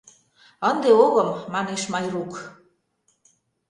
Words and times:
—Ынде 0.69 0.89
огым,— 1.05 1.29
манеш 1.53 1.81
Майрук. 1.91 2.33